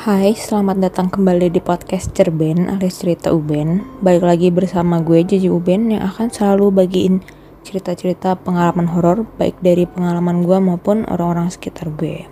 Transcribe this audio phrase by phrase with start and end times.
[0.00, 3.84] Hai, selamat datang kembali di podcast Cerben alias cerita Uben.
[4.00, 7.20] Balik lagi bersama gue Jiji Uben yang akan selalu bagiin
[7.68, 12.24] cerita-cerita pengalaman horor baik dari pengalaman gue maupun orang-orang sekitar gue.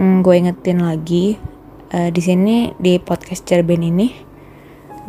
[0.00, 1.36] Hmm, gue ingetin lagi
[1.92, 4.08] uh, di sini di podcast Cerben ini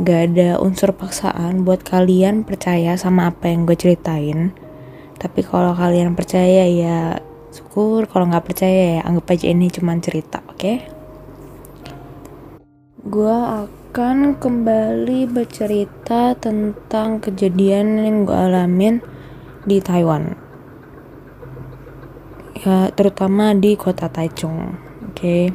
[0.04, 4.52] gak ada unsur paksaan buat kalian percaya sama apa yang gue ceritain.
[5.16, 7.24] Tapi kalau kalian percaya ya
[7.56, 10.60] syukur, kalau nggak percaya ya anggap aja ini cuma cerita, oke?
[10.60, 11.03] Okay?
[13.04, 19.04] Gue akan kembali bercerita tentang kejadian yang gue alamin
[19.68, 20.40] di Taiwan.
[22.64, 25.20] Ya terutama di kota Taichung oke?
[25.20, 25.52] Okay.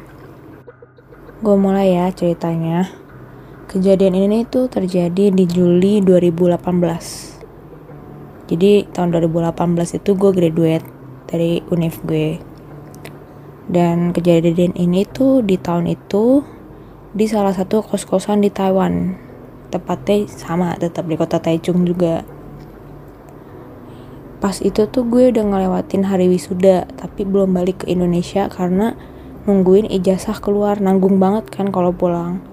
[1.41, 2.85] gue mulai ya ceritanya.
[3.65, 7.29] Kejadian ini tuh terjadi di Juli 2018
[8.45, 10.85] jadi tahun 2018 itu gue graduate
[11.25, 12.37] dari univ gue.
[13.69, 16.41] Dan kejadian ini tuh di tahun itu
[17.09, 19.17] di salah satu kos-kosan di Taiwan.
[19.73, 22.21] Tepatnya sama, tetap di kota Taichung juga.
[24.37, 28.93] Pas itu tuh gue udah ngelewatin hari wisuda, tapi belum balik ke Indonesia karena
[29.49, 32.45] nungguin ijazah keluar nanggung banget kan kalau pulang.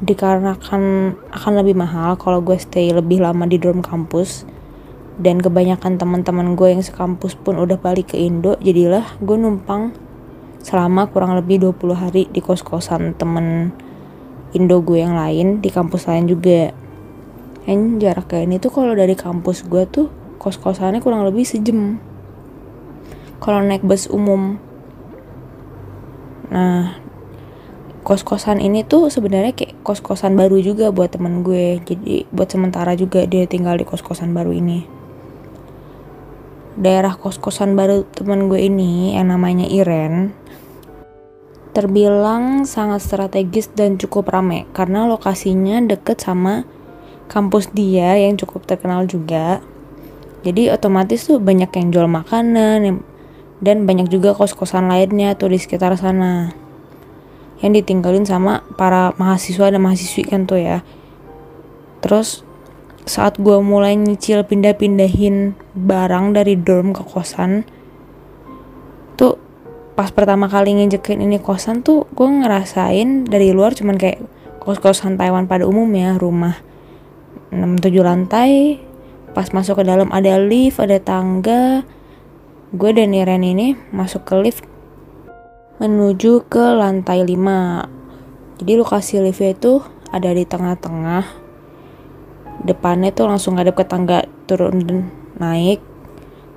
[0.00, 4.48] Dikarenakan akan lebih mahal kalau gue stay lebih lama di dorm kampus
[5.20, 9.92] dan kebanyakan teman-teman gue yang sekampus pun udah balik ke Indo, jadilah gue numpang
[10.64, 13.74] selama kurang lebih 20 hari di kos-kosan temen
[14.56, 16.72] Indo gue yang lain di kampus lain juga.
[17.68, 20.08] Yang jaraknya ini tuh kalau dari kampus gue tuh
[20.40, 22.00] kos-kosannya kurang lebih sejam.
[23.38, 24.56] Kalau naik bus umum.
[26.48, 26.96] Nah
[28.08, 31.76] kos-kosan ini tuh sebenarnya kayak kos-kosan baru juga buat temen gue.
[31.84, 34.88] Jadi buat sementara juga dia tinggal di kos-kosan baru ini.
[36.78, 40.32] Daerah kos-kosan baru temen gue ini yang namanya Iren
[41.76, 46.64] terbilang sangat strategis dan cukup ramai karena lokasinya deket sama
[47.28, 49.60] kampus dia yang cukup terkenal juga.
[50.42, 53.04] Jadi otomatis tuh banyak yang jual makanan
[53.58, 56.54] dan banyak juga kos-kosan lainnya tuh di sekitar sana
[57.58, 60.86] yang ditinggalin sama para mahasiswa dan mahasiswi kan tuh ya.
[61.98, 62.46] Terus
[63.08, 67.66] saat gue mulai nyicil pindah-pindahin barang dari dorm ke kosan,
[69.98, 74.22] pas pertama kali nginjekin ini kosan tuh gue ngerasain dari luar cuman kayak
[74.62, 76.54] kos-kosan Taiwan pada umumnya rumah
[77.50, 78.78] 6-7 lantai.
[79.34, 81.82] Pas masuk ke dalam ada lift ada tangga.
[82.70, 84.62] Gue dan Iren ini masuk ke lift
[85.82, 87.98] menuju ke lantai 5
[88.58, 89.78] jadi lokasi liftnya itu
[90.10, 91.24] ada di tengah-tengah.
[92.66, 94.98] Depannya tuh langsung ada ke tangga turun dan
[95.38, 95.78] naik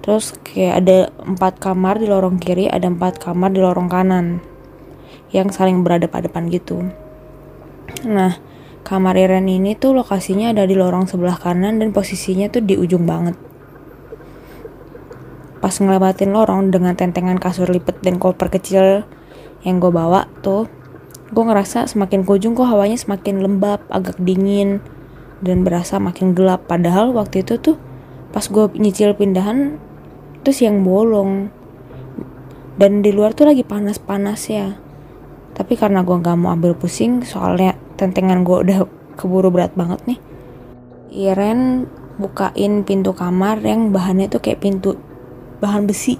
[0.01, 4.41] Terus kayak ada empat kamar di lorong kiri, ada empat kamar di lorong kanan
[5.29, 6.89] yang saling berhadapan-hadapan gitu.
[8.09, 8.41] Nah,
[8.81, 13.05] kamar Iren ini tuh lokasinya ada di lorong sebelah kanan dan posisinya tuh di ujung
[13.05, 13.37] banget.
[15.61, 19.05] Pas ngelewatin lorong dengan tentengan kasur lipet dan koper kecil
[19.61, 20.65] yang gue bawa tuh,
[21.29, 24.81] gue ngerasa semakin ke ujung kok hawanya semakin lembab, agak dingin,
[25.45, 26.65] dan berasa makin gelap.
[26.65, 27.77] Padahal waktu itu tuh
[28.33, 29.77] pas gue nyicil pindahan
[30.41, 31.49] terus yang bolong.
[32.77, 34.77] Dan di luar tuh lagi panas-panas ya.
[35.53, 38.79] Tapi karena gue gak mau ambil pusing soalnya tentengan gue udah
[39.19, 40.19] keburu berat banget nih.
[41.11, 41.85] Iren
[42.17, 44.97] bukain pintu kamar yang bahannya tuh kayak pintu
[45.61, 46.17] bahan besi.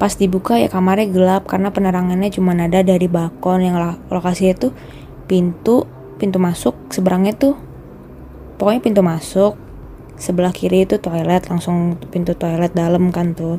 [0.00, 3.76] Pas dibuka ya kamarnya gelap karena penerangannya cuma ada dari balkon yang
[4.10, 4.72] lokasinya tuh
[5.24, 5.86] pintu
[6.18, 7.54] pintu masuk seberangnya tuh
[8.56, 9.58] pokoknya pintu masuk
[10.14, 13.58] sebelah kiri itu toilet langsung pintu toilet dalam kan tuh.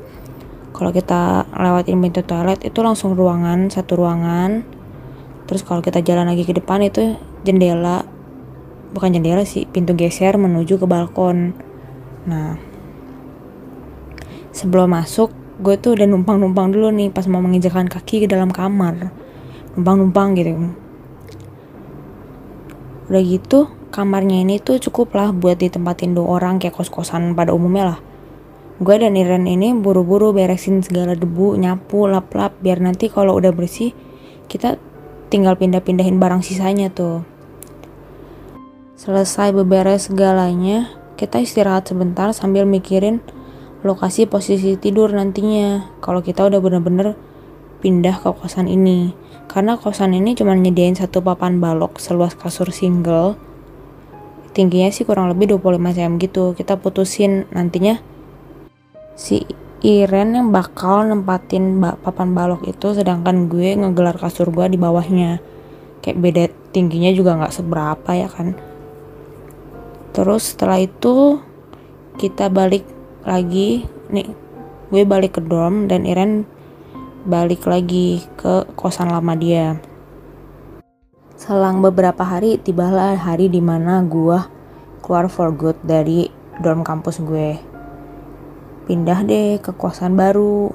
[0.76, 4.64] Kalau kita lewatin pintu toilet itu langsung ruangan satu ruangan.
[5.48, 7.16] Terus kalau kita jalan lagi ke depan itu
[7.48, 8.04] jendela.
[8.92, 11.56] Bukan jendela sih pintu geser menuju ke balkon.
[12.28, 12.60] Nah
[14.56, 19.12] sebelum masuk gue tuh udah numpang-numpang dulu nih pas mau menginjakan kaki ke dalam kamar.
[19.76, 20.76] Numpang-numpang gitu.
[23.12, 27.96] Udah gitu kamarnya ini tuh cukup lah buat ditempatin dua orang kayak kos-kosan pada umumnya
[27.96, 28.00] lah.
[28.84, 33.96] Gue dan Iren ini buru-buru beresin segala debu, nyapu, lap-lap biar nanti kalau udah bersih
[34.52, 34.76] kita
[35.32, 37.24] tinggal pindah-pindahin barang sisanya tuh.
[39.00, 43.24] Selesai beberes segalanya, kita istirahat sebentar sambil mikirin
[43.88, 47.16] lokasi posisi tidur nantinya kalau kita udah bener-bener
[47.80, 49.16] pindah ke kosan ini.
[49.48, 53.40] Karena kosan ini cuma nyediain satu papan balok seluas kasur single
[54.56, 56.56] tingginya sih kurang lebih 25 cm gitu.
[56.56, 58.00] Kita putusin nantinya
[59.20, 59.44] si
[59.86, 65.44] Iren yang bakal nempatin papan balok itu sedangkan gue ngegelar kasur gue di bawahnya.
[66.00, 68.56] Kayak beda tingginya juga nggak seberapa ya kan.
[70.16, 71.44] Terus setelah itu
[72.16, 72.88] kita balik
[73.28, 73.84] lagi.
[74.10, 74.32] Nih
[74.90, 76.48] gue balik ke dorm dan Iren
[77.28, 79.82] balik lagi ke kosan lama dia
[81.36, 84.40] selang beberapa hari tibalah hari di mana gue
[85.04, 86.32] keluar for good dari
[86.64, 87.60] dorm kampus gue.
[88.88, 90.72] Pindah deh ke kosan baru.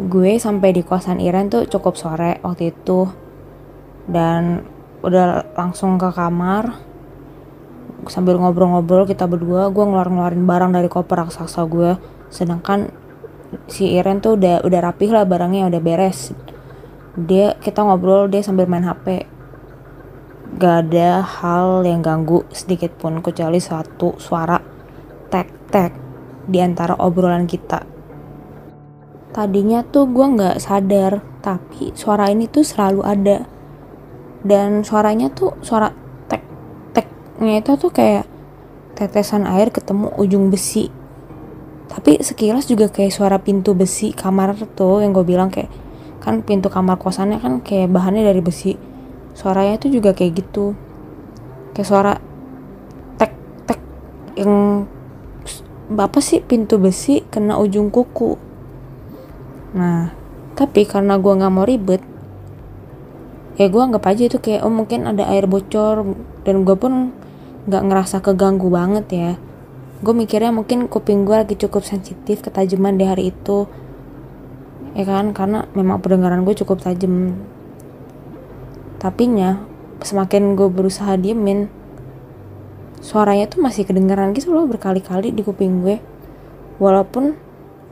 [0.00, 3.06] Gue sampai di kosan Iren tuh cukup sore waktu itu.
[4.10, 4.66] Dan
[5.06, 6.74] udah langsung ke kamar.
[8.10, 11.94] Sambil ngobrol-ngobrol kita berdua gue ngeluarin-ngeluarin barang dari koper raksasa gue.
[12.34, 12.90] Sedangkan
[13.70, 16.34] si Iren tuh udah udah rapih lah barangnya udah beres
[17.26, 19.28] dia kita ngobrol dia sambil main HP
[20.60, 24.58] gak ada hal yang ganggu sedikit pun kecuali satu suara
[25.30, 25.92] tek tek
[26.50, 27.86] di antara obrolan kita.
[29.30, 33.46] Tadinya tuh gue nggak sadar tapi suara ini tuh selalu ada.
[34.42, 35.94] Dan suaranya tuh suara
[37.40, 38.28] nya itu tuh kayak
[38.92, 40.92] tetesan air ketemu ujung besi.
[41.88, 45.72] Tapi sekilas juga kayak suara pintu besi kamar tuh yang gue bilang kayak
[46.20, 48.76] kan pintu kamar kosannya kan kayak bahannya dari besi.
[49.32, 50.76] Suaranya tuh juga kayak gitu.
[51.72, 52.12] Kayak suara
[53.16, 53.32] tek
[53.64, 53.80] tek
[54.36, 54.84] yang
[55.90, 58.36] apa sih pintu besi kena ujung kuku.
[59.74, 60.12] Nah
[60.54, 62.04] tapi karena gue nggak mau ribet
[63.56, 67.12] ya gue anggap aja itu kayak oh mungkin ada air bocor dan gue pun
[67.68, 69.32] nggak ngerasa keganggu banget ya.
[70.00, 73.68] Gue mikirnya mungkin kuping gue lagi cukup sensitif ketajaman di hari itu
[74.94, 75.32] ya kan?
[75.36, 77.36] Karena memang pendengaran gue cukup tajam.
[79.00, 79.64] Tapi nya
[80.00, 81.68] semakin gue berusaha diemin
[83.00, 85.98] suaranya tuh masih kedengaran gitu loh berkali-kali di kuping gue.
[86.80, 87.36] Walaupun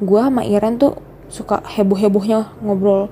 [0.04, 1.00] gue sama Iren tuh
[1.32, 3.08] suka heboh-hebohnya ngobrol.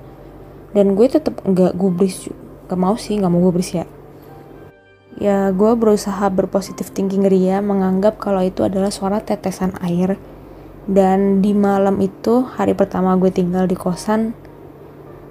[0.73, 2.29] Dan gue tetap nggak gubris
[2.67, 3.85] gak mau sih nggak mau gubris ya.
[5.17, 10.21] Ya gue berusaha berpositif thinking ria menganggap kalau itu adalah suara tetesan air
[10.87, 14.31] dan di malam itu hari pertama gue tinggal di kosan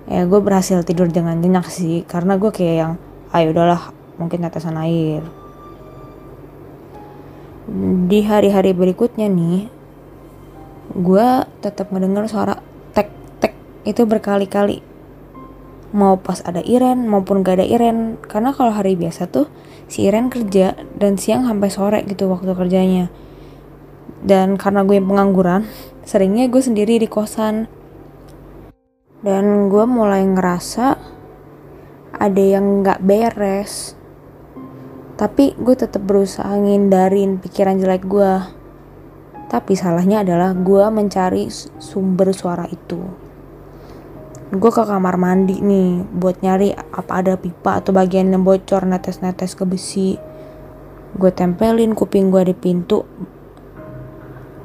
[0.05, 2.05] ya gue berhasil tidur dengan nyenyak sih.
[2.05, 2.93] Karena gue kayak yang
[3.33, 3.83] ayo ah, udahlah
[4.21, 5.25] mungkin tetesan air.
[8.07, 9.73] Di hari-hari berikutnya nih
[10.93, 11.27] gue
[11.65, 12.61] tetap mendengar suara
[12.93, 13.09] tek
[13.41, 13.57] tek.
[13.89, 14.85] Itu berkali-kali.
[15.97, 18.21] Mau pas ada Iren maupun gak ada Iren.
[18.21, 19.49] Karena kalau hari biasa tuh
[19.89, 23.09] si Iren kerja dan siang sampai sore gitu waktu kerjanya
[24.27, 25.63] dan karena gue pengangguran
[26.03, 27.71] seringnya gue sendiri di kosan.
[29.23, 30.87] Dan gue mulai ngerasa
[32.15, 33.95] ada yang gak beres.
[35.17, 38.35] Tapi gue tetap berusaha ngindarin pikiran jelek gue.
[39.47, 42.99] Tapi salahnya adalah gue mencari sumber suara itu.
[44.47, 49.59] Gue ke kamar mandi nih buat nyari apa ada pipa atau bagian yang bocor netes-netes
[49.59, 50.19] ke besi.
[51.19, 53.03] Gue tempelin kuping gue di pintu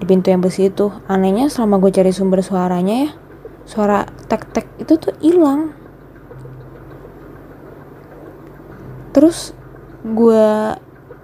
[0.02, 0.90] di pintu yang besi itu.
[1.06, 3.12] Anehnya selama gue cari sumber suaranya ya
[3.70, 5.78] suara tek-tek itu tuh hilang.
[9.14, 9.54] Terus
[10.02, 10.46] gue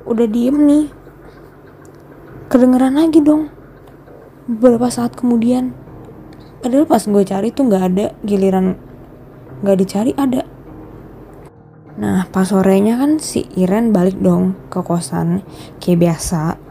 [0.06, 0.85] udah diem nih.
[2.47, 3.50] Kedengeran lagi dong.
[4.45, 5.74] Beberapa saat kemudian.
[6.62, 8.77] Padahal pas gue cari tuh nggak ada giliran
[9.65, 10.46] nggak dicari ada.
[11.98, 15.41] Nah pas sorenya kan si Iren balik dong ke kosan
[15.81, 16.66] kayak biasa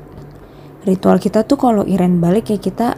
[0.86, 2.96] ritual kita tuh kalau Iren balik ya kita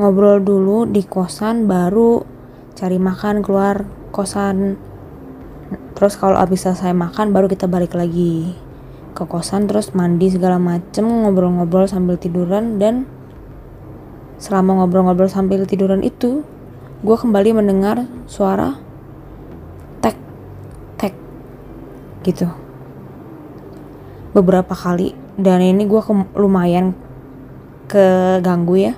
[0.00, 2.24] ngobrol dulu di kosan baru
[2.72, 4.80] cari makan keluar kosan
[5.92, 8.56] terus kalau abis selesai makan baru kita balik lagi
[9.12, 13.04] ke kosan terus mandi segala macem ngobrol-ngobrol sambil tiduran dan
[14.42, 16.42] Selama ngobrol-ngobrol sambil tiduran itu,
[17.06, 18.74] gue kembali mendengar suara
[20.02, 20.18] tek,
[20.98, 21.14] tek,
[22.26, 22.50] gitu.
[24.34, 26.96] Beberapa kali, dan ini gue ke, lumayan
[27.88, 28.94] keganggu ya.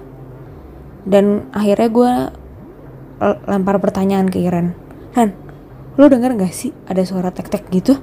[1.04, 2.12] Dan akhirnya gue
[3.48, 4.72] lempar pertanyaan ke Iren.
[5.14, 5.36] Han,
[6.00, 8.00] lo denger gak sih ada suara tek-tek gitu?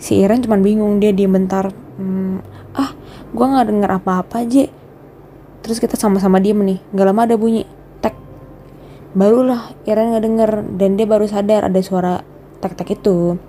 [0.00, 1.70] Si Iren cuma bingung, dia diem bentar.
[1.94, 2.42] Hmm,
[2.74, 2.92] ah,
[3.34, 4.70] gue gak denger apa-apa aja
[5.64, 7.64] terus kita sama-sama diem nih gak lama ada bunyi
[8.04, 8.12] tek
[9.16, 12.20] barulah Iren nggak denger dan dia baru sadar ada suara
[12.60, 13.40] tek-tek itu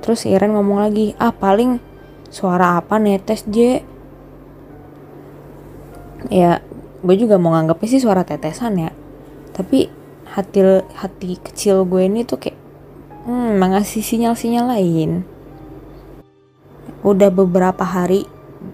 [0.00, 1.76] terus Iren ngomong lagi ah paling
[2.32, 3.84] suara apa netes J?
[6.32, 6.64] Ya
[7.04, 8.90] gue juga mau nganggapnya sih suara tetesan ya.
[9.52, 9.92] Tapi
[10.32, 12.56] hati hati kecil gue ini tuh kayak
[13.28, 15.28] hmm, mengasih sinyal-sinyal lain.
[17.04, 18.24] Udah beberapa hari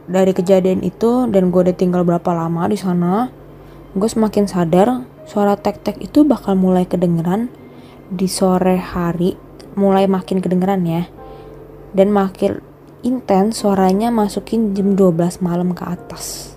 [0.06, 3.32] dari kejadian itu dan gue udah tinggal berapa lama di sana
[3.96, 7.48] gue semakin sadar suara tek-tek itu bakal mulai kedengeran
[8.12, 9.34] di sore hari
[9.74, 11.02] mulai makin kedengeran ya.
[11.96, 12.67] Dan makin
[13.06, 16.54] intens suaranya masukin jam 12 malam ke atas.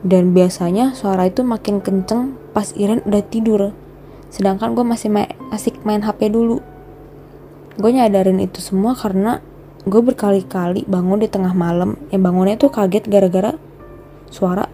[0.00, 3.76] Dan biasanya suara itu makin kenceng pas Iren udah tidur.
[4.32, 6.64] Sedangkan gue masih main, asik main HP dulu.
[7.76, 9.44] Gue nyadarin itu semua karena
[9.84, 12.00] gue berkali-kali bangun di tengah malam.
[12.08, 13.52] Yang bangunnya tuh kaget gara-gara
[14.32, 14.64] suara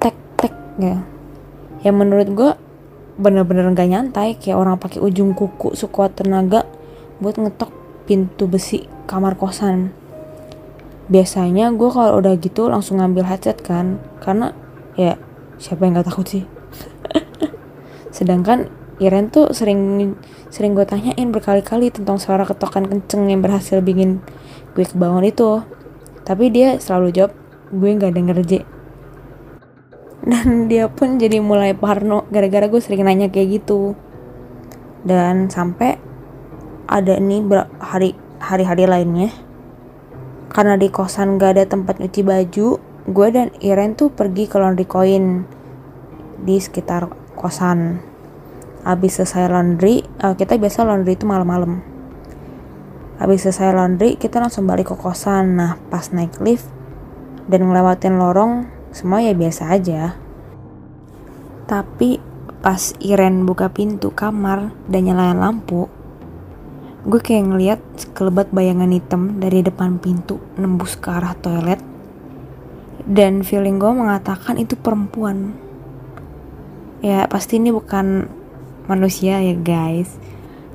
[0.00, 1.04] tek tek ya.
[1.84, 2.50] Yang menurut gue
[3.20, 4.40] bener-bener gak nyantai.
[4.40, 6.64] Kayak orang pakai ujung kuku sekuat tenaga
[7.20, 9.94] buat ngetok pintu besi kamar kosan.
[11.10, 14.54] Biasanya gue kalau udah gitu langsung ngambil headset kan karena
[14.94, 15.18] ya
[15.58, 16.44] siapa yang gak takut sih?
[18.16, 18.70] Sedangkan
[19.02, 20.14] Iren tuh sering
[20.46, 24.22] sering gue tanyain berkali-kali tentang suara ketokan kenceng yang berhasil bikin
[24.78, 25.64] gue kebangun itu.
[26.22, 27.32] Tapi dia selalu jawab
[27.74, 28.52] gue nggak denger J.
[30.22, 33.98] Dan dia pun jadi mulai parno gara-gara gue sering nanya kayak gitu.
[35.02, 35.98] Dan sampai
[36.92, 37.40] ada nih
[37.80, 39.32] hari hari-hari lainnya.
[40.52, 42.68] Karena di kosan gak ada tempat nyuci baju
[43.08, 45.48] gue dan Iren tuh pergi ke laundry coin
[46.44, 48.04] di sekitar kosan.
[48.84, 51.80] Habis selesai laundry uh, kita biasa laundry itu malam-malam.
[53.16, 55.56] Habis selesai laundry kita langsung balik ke kosan.
[55.56, 56.68] Nah pas naik lift
[57.48, 60.20] dan ngelewatin lorong semua ya biasa aja.
[61.64, 62.20] Tapi
[62.60, 66.01] pas Iren buka pintu kamar dan nyalain lampu
[67.02, 71.82] gue kayak ngeliat sekelebat bayangan hitam dari depan pintu nembus ke arah toilet.
[73.02, 75.58] Dan feeling gue mengatakan itu perempuan.
[77.02, 78.30] Ya pasti ini bukan
[78.86, 80.14] manusia ya guys.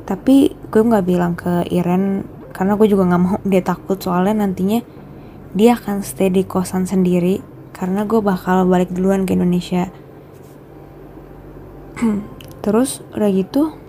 [0.04, 3.96] Tapi gue nggak bilang ke Iren karena gue juga nggak mau dia takut.
[3.96, 4.84] Soalnya nantinya
[5.56, 7.40] dia akan stay di kosan sendiri
[7.72, 9.88] karena gue bakal balik duluan ke Indonesia.
[12.68, 13.87] Terus udah gitu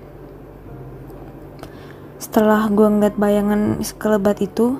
[2.38, 4.78] setelah gue ngeliat bayangan sekelebat itu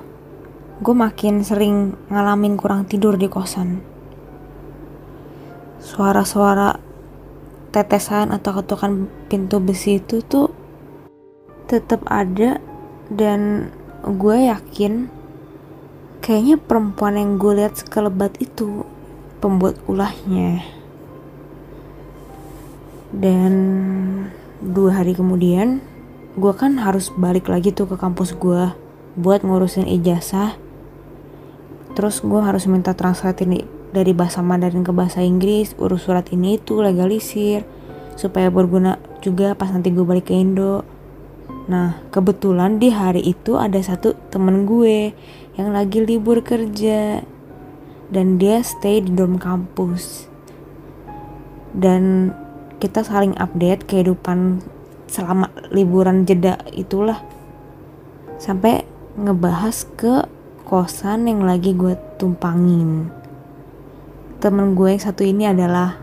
[0.79, 3.83] gue makin sering ngalamin kurang tidur di kosan.
[5.83, 6.79] Suara-suara
[7.75, 10.55] tetesan atau ketukan pintu besi itu tuh
[11.67, 12.63] tetap ada
[13.11, 13.75] dan
[14.07, 15.11] gue yakin
[16.23, 18.87] kayaknya perempuan yang gue lihat sekelebat itu
[19.43, 20.63] pembuat ulahnya.
[23.11, 23.51] Dan
[24.63, 25.88] dua hari kemudian
[26.39, 28.71] gue kan harus balik lagi tuh ke kampus gue
[29.19, 30.55] buat ngurusin ijazah.
[31.99, 36.55] Terus gue harus minta translate ini dari bahasa Mandarin ke bahasa Inggris urus surat ini
[36.55, 37.67] itu legalisir
[38.15, 40.87] supaya berguna juga pas nanti gue balik ke Indo.
[41.67, 45.11] Nah kebetulan di hari itu ada satu temen gue
[45.59, 47.19] yang lagi libur kerja
[48.07, 50.31] dan dia stay di dorm kampus.
[51.75, 52.31] Dan
[52.79, 54.63] kita saling update kehidupan
[55.09, 57.25] selama liburan jeda itulah.
[58.37, 58.85] Sampai
[59.17, 60.29] ngebahas ke
[60.63, 63.09] kosan yang lagi gue tumpangin.
[64.39, 65.97] Temen gue yang satu ini adalah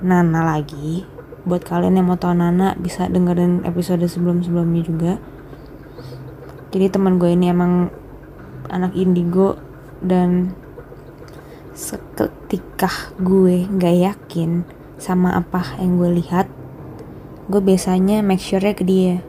[0.00, 1.02] Nana lagi.
[1.42, 5.12] Buat kalian yang mau tau Nana bisa dengerin episode sebelum-sebelumnya juga.
[6.70, 7.90] Jadi teman gue ini emang
[8.70, 9.58] anak indigo
[9.98, 10.54] dan
[11.72, 14.62] seketika gue gak yakin
[14.98, 16.46] sama apa yang gue lihat
[17.48, 19.24] gue biasanya make sure ke dia.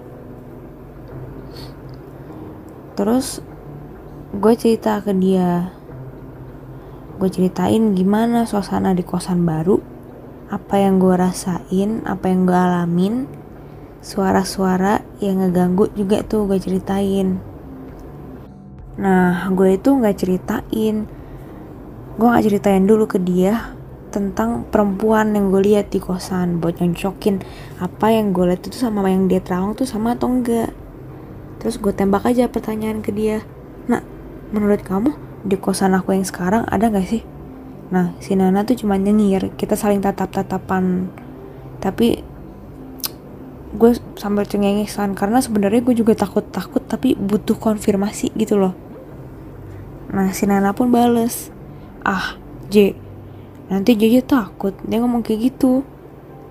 [2.99, 3.39] Terus
[4.35, 5.71] gue cerita ke dia.
[7.15, 9.79] Gue ceritain gimana suasana di kosan baru
[10.51, 13.29] apa yang gue rasain apa yang gue alamin
[14.03, 17.39] suara-suara yang ngeganggu juga tuh gue ceritain.
[18.99, 21.07] Nah gue itu nggak ceritain.
[22.19, 23.78] Gue nggak ceritain dulu ke dia
[24.09, 27.41] tentang perempuan yang gue lihat di kosan buat nyocokin
[27.77, 30.73] apa yang gue lihat itu sama yang dia terawang tuh sama atau enggak.
[31.61, 33.45] Terus gue tembak aja pertanyaan ke dia.
[33.85, 34.01] Nah
[34.49, 35.13] menurut kamu
[35.45, 37.21] di kosan aku yang sekarang ada gak sih?
[37.93, 41.09] Nah si Nana tuh cuma nyengir kita saling tatap-tatapan.
[41.77, 42.25] Tapi
[43.69, 48.73] gue sambil cengengesan karena sebenarnya gue juga takut-takut tapi butuh konfirmasi gitu loh.
[50.09, 51.53] Nah si Nana pun bales.
[52.01, 52.39] Ah
[52.73, 53.08] J
[53.69, 54.73] nanti Jojo takut.
[54.83, 55.85] Dia ngomong kayak gitu.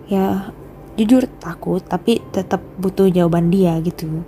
[0.09, 0.55] Ya
[0.99, 4.25] jujur takut tapi tetap butuh jawaban dia gitu.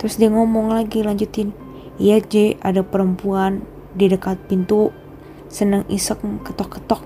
[0.00, 1.52] Terus dia ngomong lagi lanjutin.
[2.00, 4.94] Iya J ada perempuan di dekat pintu.
[5.50, 7.02] Seneng isek ketok-ketok.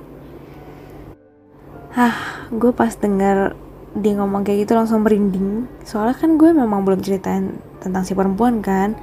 [1.96, 3.56] Hah, gue pas dengar
[3.94, 5.70] dia ngomong kayak gitu langsung merinding.
[5.86, 8.94] Soalnya kan gue memang belum ceritain tentang si perempuan kan.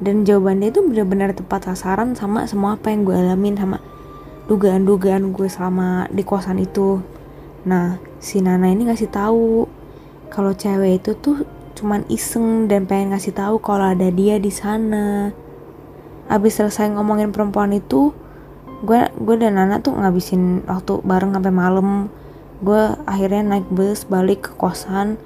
[0.00, 3.78] Dan jawabannya itu benar-benar tepat sasaran sama semua apa yang gue alamin sama
[4.46, 7.02] dugaan-dugaan gue selama di kosan itu.
[7.66, 9.66] Nah si Nana ini ngasih tahu
[10.30, 11.42] kalau cewek itu tuh
[11.76, 15.34] cuman iseng dan pengen ngasih tahu kalau ada dia di sana.
[16.30, 18.14] Abis selesai ngomongin perempuan itu
[18.86, 21.88] gue gue dan Nana tuh ngabisin waktu bareng sampai malam.
[22.62, 25.18] Gue akhirnya naik bus balik ke kosan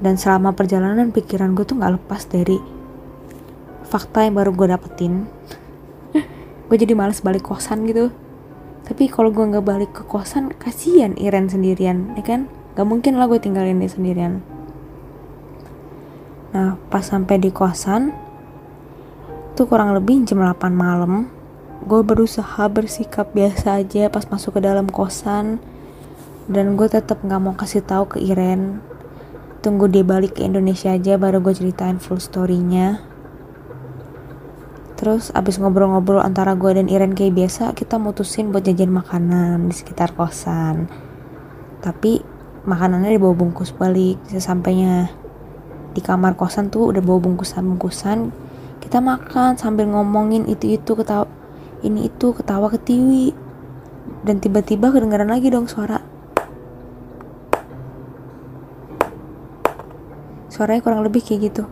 [0.00, 2.56] dan selama perjalanan pikiran gue tuh nggak lepas dari
[3.90, 5.26] fakta yang baru gue dapetin.
[6.70, 8.14] Gue jadi males balik kosan gitu
[8.90, 12.50] tapi kalau gue nggak balik ke kosan kasihan Iren sendirian ya kan?
[12.74, 14.42] Gak mungkin lah gue tinggalin dia sendirian.
[16.50, 18.10] Nah pas sampai di kosan
[19.54, 21.30] tuh kurang lebih jam 8 malam
[21.86, 25.62] gue berusaha bersikap biasa aja pas masuk ke dalam kosan.
[26.50, 28.82] Dan gue tetap nggak mau kasih tahu ke Iren.
[29.62, 33.06] Tunggu dia balik ke Indonesia aja baru gue ceritain full storynya
[35.00, 39.74] terus abis ngobrol-ngobrol antara gue dan Iren kayak biasa kita mutusin buat jajan makanan di
[39.74, 40.92] sekitar kosan.
[41.80, 42.20] Tapi
[42.68, 44.20] makanannya dibawa bungkus balik.
[44.28, 45.08] Sesampainya
[45.96, 48.28] di kamar kosan tuh udah bawa bungkusan-bungkusan.
[48.84, 51.24] Kita makan sambil ngomongin itu-itu ketawa
[51.80, 53.32] ini itu ketawa ketiwi
[54.28, 56.04] dan tiba-tiba kedengaran lagi dong suara.
[60.52, 61.64] Suaranya kurang lebih kayak gitu.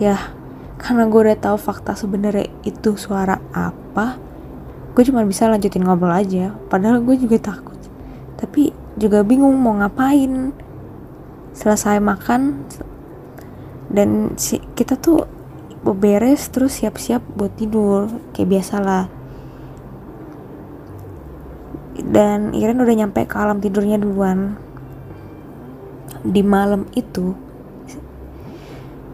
[0.00, 0.39] Ya
[0.80, 4.30] karena gue udah tahu fakta sebenarnya itu suara apa
[4.90, 6.52] gue cuma bisa lanjutin ngobrol aja.
[6.68, 7.78] Padahal gue juga takut.
[8.36, 10.52] Tapi juga bingung mau ngapain.
[11.50, 12.62] Selesai makan
[13.90, 15.26] dan si kita tuh
[15.82, 18.06] beres terus siap-siap buat tidur
[18.36, 19.04] kayak biasalah.
[22.00, 24.60] Dan Iren udah nyampe ke alam tidurnya duluan.
[26.22, 27.34] Di malam itu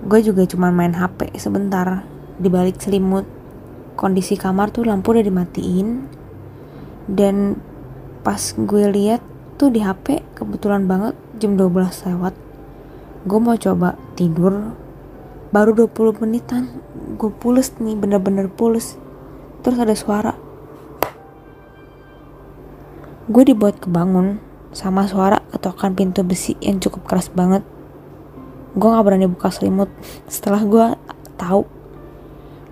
[0.07, 2.07] gue juga cuma main HP sebentar.
[2.39, 3.27] Di balik selimut
[3.99, 6.07] kondisi kamar tuh lampu udah dimatiin.
[7.11, 7.59] Dan
[8.23, 9.19] pas gue lihat
[9.59, 12.35] tuh di HP kebetulan banget jam 12 lewat.
[13.27, 14.79] Gue mau coba tidur.
[15.51, 16.71] Baru 20 menitan
[17.19, 18.95] gue pules nih bener-bener pules.
[19.67, 20.39] Terus ada suara.
[23.27, 24.39] Gue dibuat kebangun
[24.71, 27.67] sama suara ketokan pintu besi yang cukup keras banget
[28.77, 29.89] gue gak berani buka selimut.
[30.29, 30.87] Setelah gue
[31.41, 31.65] tahu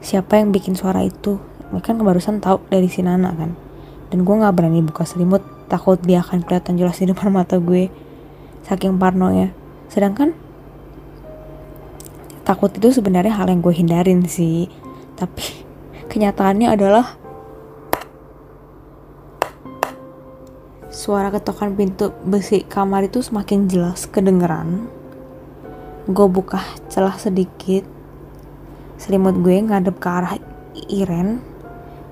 [0.05, 1.41] siapa yang bikin suara itu
[1.83, 3.57] kan barusan tahu dari si Nana kan.
[4.13, 7.89] Dan gue gak berani buka selimut takut dia akan kelihatan jelas di depan mata gue
[8.69, 9.53] saking parno ya
[9.93, 10.33] sedangkan
[12.45, 14.69] takut itu sebenarnya hal yang gue hindarin sih.
[15.17, 15.65] Tapi
[16.13, 17.17] kenyataannya adalah
[20.95, 24.87] suara ketokan pintu besi kamar itu semakin jelas kedengeran
[26.05, 26.61] gue buka
[26.93, 27.89] celah sedikit.
[29.01, 30.37] Selimut gue ngadep ke arah
[30.89, 31.41] Iren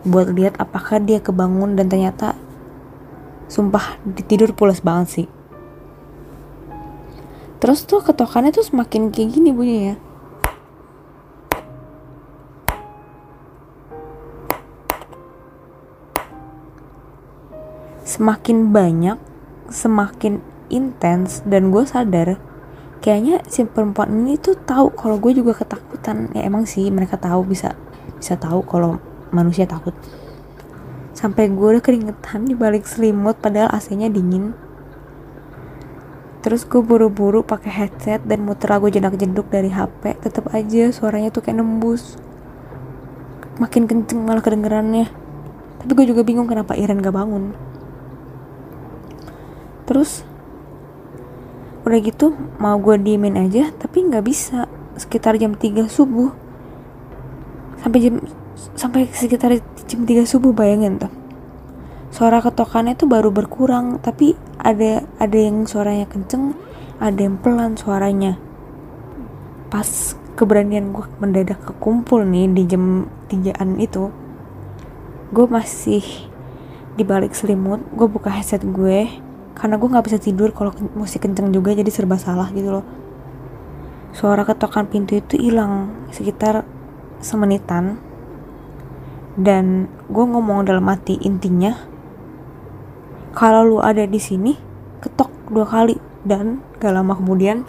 [0.03, 2.35] buat lihat apakah dia kebangun dan ternyata
[3.47, 5.29] sumpah tidur pulas banget sih.
[7.61, 9.97] Terus tuh ketokannya tuh semakin kayak gini bunyi ya.
[18.03, 19.19] Semakin banyak
[19.73, 22.37] semakin intens dan gue sadar
[23.03, 26.31] kayaknya si perempuan ini tuh tahu kalau gue juga ketakutan.
[26.33, 27.75] Ya emang sih mereka tahu bisa
[28.17, 29.03] bisa tahu kalau
[29.35, 29.93] manusia takut.
[31.13, 34.55] Sampai gue udah keringetan di balik selimut padahal AC-nya dingin.
[36.43, 41.35] Terus gue buru-buru pakai headset dan muter lagu jenak jeduk dari HP tetap aja suaranya
[41.35, 42.19] tuh kayak nembus.
[43.59, 45.07] Makin kenceng malah kedengerannya.
[45.83, 47.55] Tapi gue juga bingung kenapa Iren gak bangun.
[49.87, 50.27] Terus
[51.83, 54.71] udah gitu mau gue diemin aja tapi nggak bisa.
[54.95, 56.31] Sekitar jam 3 subuh.
[57.83, 58.23] Sampai jam
[58.79, 61.13] sampai sekitar jam 3 subuh bayangin tuh.
[62.13, 66.55] Suara ketokannya tuh baru berkurang tapi ada ada yang suaranya kenceng
[67.03, 68.39] ada yang pelan suaranya.
[69.73, 74.09] Pas keberanian gue mendadak kekumpul nih di jam 3an itu
[75.33, 76.05] gue masih
[76.93, 79.09] di balik selimut gue buka headset gue
[79.63, 82.87] karena gue nggak bisa tidur kalau musik kenceng juga jadi serba salah gitu loh.
[84.11, 86.67] Suara ketokan pintu itu hilang sekitar
[87.23, 88.03] semenitan.
[89.39, 91.79] Dan gue ngomong dalam hati intinya
[93.39, 94.59] kalau lu ada di sini
[94.99, 95.97] ketok dua kali
[96.27, 97.65] dan gak lama kemudian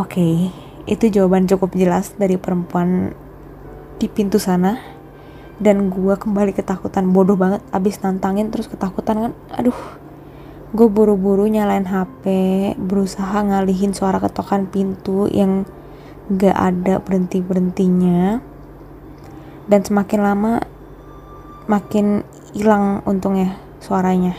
[0.00, 0.48] oke okay,
[0.88, 3.12] itu jawaban cukup jelas dari perempuan
[4.00, 4.93] di pintu sana
[5.62, 9.76] dan gue kembali ketakutan bodoh banget abis nantangin terus ketakutan kan aduh.
[10.74, 12.26] Gue buru-buru nyalain HP
[12.74, 15.62] berusaha ngalihin suara ketokan pintu yang
[16.26, 18.42] gak ada berhenti berhentinya
[19.70, 20.52] dan semakin lama
[21.70, 24.34] makin hilang untungnya suaranya.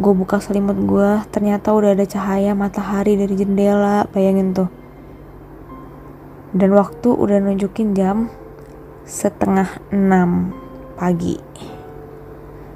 [0.00, 4.70] Gue buka selimut gue ternyata udah ada cahaya matahari dari jendela bayangin tuh.
[6.56, 8.32] Dan waktu udah nunjukin jam
[9.10, 10.54] setengah enam
[10.94, 11.34] pagi.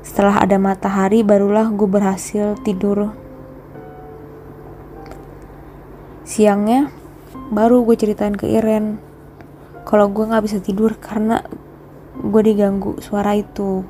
[0.03, 3.15] Setelah ada matahari barulah gue berhasil tidur.
[6.27, 6.91] Siangnya
[7.55, 8.99] baru gue ceritain ke Iren
[9.87, 11.47] kalau gue nggak bisa tidur karena
[12.19, 13.87] gue diganggu suara itu.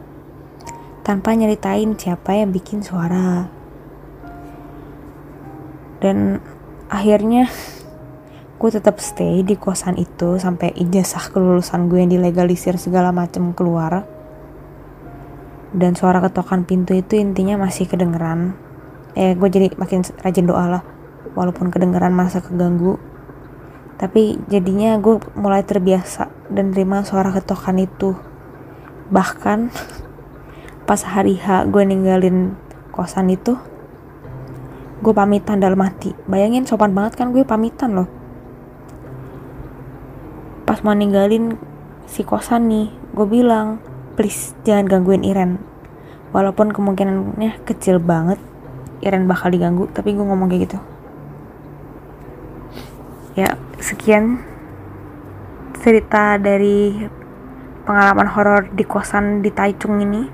[1.00, 3.48] Tanpa nyeritain siapa yang bikin suara.
[5.96, 6.44] Dan
[6.92, 7.48] akhirnya
[8.54, 14.06] gue tetap stay di kosan itu sampai ijazah kelulusan gue yang dilegalisir segala macam keluar.
[15.74, 18.54] Dan suara ketokan pintu itu intinya masih kedengeran.
[19.18, 20.82] Eh gue jadi makin rajin doa lah
[21.34, 23.02] walaupun kedengeran masa keganggu.
[23.98, 28.14] Tapi jadinya gue mulai terbiasa dan terima suara ketokan itu.
[29.10, 29.58] Bahkan
[30.88, 32.54] pas hari H gue ninggalin
[32.94, 33.58] kosan itu
[35.02, 36.14] gue pamitan dalam hati.
[36.30, 38.23] Bayangin sopan banget kan gue pamitan loh
[40.74, 41.54] pas mau ninggalin
[42.10, 43.78] si kosan nih gue bilang
[44.18, 45.62] please jangan gangguin Iren.
[46.34, 48.42] Walaupun kemungkinannya kecil banget
[48.98, 50.78] Iren bakal diganggu tapi gue ngomong kayak gitu.
[53.38, 54.42] Ya sekian
[55.78, 57.06] cerita dari
[57.86, 60.26] pengalaman horor di kosan di Taichung ini.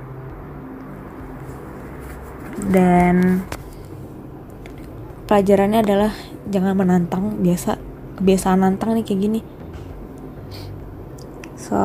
[2.64, 3.44] Dan
[5.28, 6.16] pelajarannya adalah
[6.48, 7.76] jangan menantang biasa
[8.16, 9.59] kebiasaan nantang nih kayak gini
[11.70, 11.78] so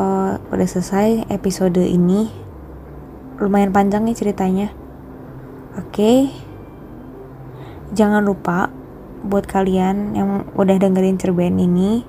[0.49, 2.25] udah selesai episode ini.
[3.37, 4.73] Lumayan panjang nih ceritanya.
[5.77, 5.93] Oke.
[5.93, 6.17] Okay.
[7.93, 8.73] jangan lupa
[9.21, 12.03] buat kalian yang udah dengerin cerben ini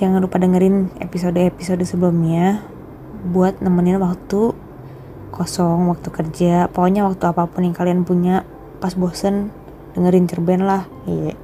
[0.00, 2.64] jangan lupa dengerin episode-episode sebelumnya
[3.26, 4.56] buat nemenin waktu
[5.28, 8.48] kosong waktu kerja pokoknya waktu apa pun yang kalian punya
[8.80, 9.52] pas bosen
[9.92, 10.88] dengerin cerben lah.
[11.04, 11.36] Iya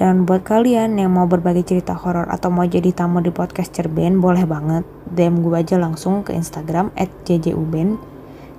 [0.00, 4.16] dan buat kalian yang mau berbagi cerita horor atau mau jadi tamu di podcast cerben
[4.16, 4.88] boleh banget.
[5.12, 6.88] DM gue aja langsung ke Instagram
[7.28, 8.00] jjuben.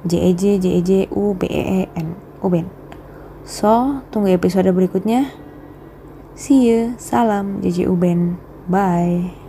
[0.06, 2.65] J e j j e j u b e e n uben
[3.45, 5.30] so tunggu episode berikutnya.
[6.38, 9.40] See you salam jj uben bye